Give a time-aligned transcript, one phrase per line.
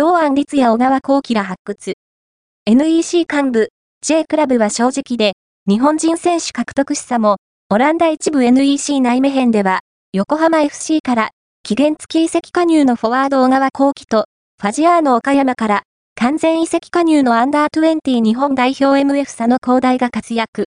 [0.00, 1.92] 同案律や小川幸輝ら発掘。
[2.66, 3.68] NEC 幹部、
[4.00, 5.34] J クラブは正直で、
[5.68, 7.36] 日本人選手獲得しさも、
[7.68, 9.80] オランダ一部 NEC 内目編では、
[10.14, 11.30] 横浜 FC から、
[11.62, 14.24] 期限付き移籍加入のフォワード小川幸輝と、
[14.58, 15.82] ファジアーノ岡山から、
[16.14, 20.64] 完全移籍加入のアンダー20日本代表 MF 佐野光大が活躍。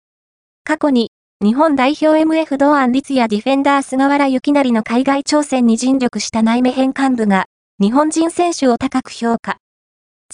[0.64, 1.10] 過去に、
[1.44, 7.44] 日本代表 MF 同安律やディフェンダー菅原幸成の海外挑戦に尽力した内目編幹部が、
[7.80, 9.58] 日本人選手を高く評価。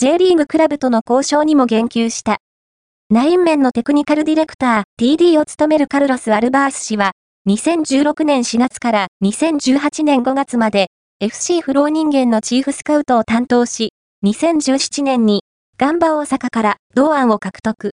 [0.01, 2.39] J リーグクラブとの交渉にも言及した。
[3.11, 7.13] ナイン面のテクニカルディレクター TD を務めるカルロス・アルバース氏は、
[7.47, 10.87] 2016年4月から2018年5月まで
[11.21, 13.93] FC フロー人間のチーフスカウトを担当し、
[14.25, 15.43] 2017年に、
[15.77, 17.91] ガンバ大阪から同案を獲得。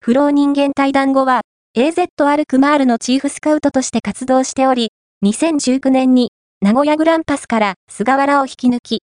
[0.00, 1.42] 不老人間対談後は、
[1.76, 4.90] AZ アルクマールのチーフスカウトとして活動しており、
[5.24, 9.02] 2019年に、名古屋グランパスから菅原を引き抜き、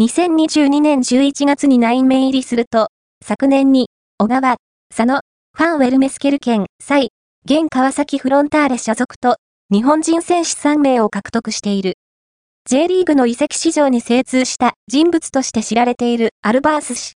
[0.00, 2.88] 2022年11月に内面入りすると、
[3.22, 4.56] 昨年に、小川、
[4.88, 5.20] 佐野、
[5.54, 7.10] ファンウェルメスケル県、サイ、
[7.44, 9.36] 現川崎フロンターレ所属と、
[9.70, 11.98] 日本人選手3名を獲得している。
[12.64, 17.16] J リーグの移籍市場に精通した人物として知られているアルバース氏。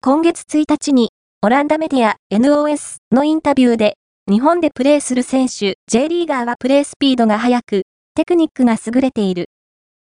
[0.00, 1.10] 今月1日に、
[1.42, 3.98] オランダメディア NOS のインタビューで、
[4.30, 7.82] 日本でプレーする選手、J リーガーはプレースピードが速く、
[8.16, 9.46] テクニックが優れている。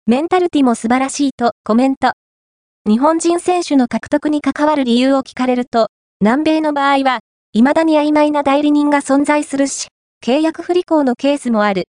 [0.07, 2.11] メンタルティも素晴らしいとコメント。
[2.85, 5.87] 日本人選手の獲得に関わる理由を聞かれると、
[6.19, 7.19] 南米の場合は、
[7.53, 9.87] 未だに曖昧な代理人が存在するし、
[10.21, 11.85] 契約不履行のケースもある。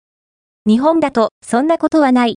[0.67, 2.35] 日本だと、そんなことはない。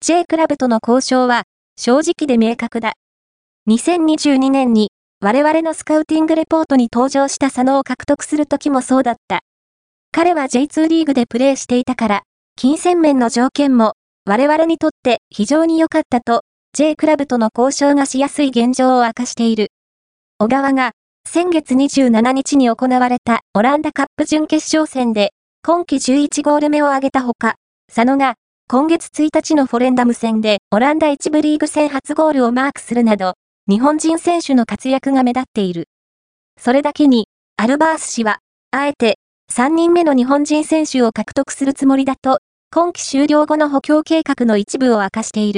[0.00, 1.44] J クラブとの交渉は、
[1.78, 2.94] 正直で明確だ。
[3.68, 4.90] 2022年に、
[5.20, 9.42] 我々のスカウティングレポートに登場した佐野を獲得する時もそうだった。
[10.10, 12.22] 彼は J2 リーグでプレーしていたから、
[12.58, 13.92] 金銭面の条件も、
[14.24, 16.40] 我々にとって非常に良かったと、
[16.72, 19.68] J クラブとの交渉がしやすい現状を明かしている。
[20.38, 20.92] 小川が、
[21.28, 27.56] 先月27日に行われたオランダカップ準決勝戦で、今季11ゴール目を挙げたほか、
[27.94, 28.36] 佐野が
[28.68, 33.34] 今月1日のフォレンダム戦でオランダ1部リーグ戦初ゴールをマークするなど、
[33.68, 35.90] 日本人選手の活躍が目立っている。
[36.58, 37.28] それだけに、
[37.58, 38.38] アルバース氏は、
[38.70, 39.18] あえて、
[39.52, 42.40] 3人目の日本人選手を獲得するつもりだと、
[42.70, 45.54] 今季終了後の補強計画の一部を明かしている。